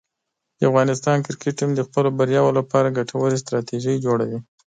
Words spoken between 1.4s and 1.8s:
ټیم